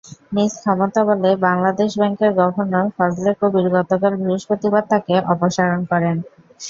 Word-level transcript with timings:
নিজ 0.31 0.51
ক্ষমতাবলে 0.61 1.29
বাংলাদেশ 1.45 1.89
ব্যাংকের 1.99 2.31
গভর্নর 2.39 2.87
ফজলে 2.95 3.31
কবির 3.41 3.67
গতকাল 3.75 4.13
বৃহস্পতিবার 4.19 4.83
তাঁকে 4.91 5.15
অপসারণ 5.33 5.79
করেন। 5.91 6.15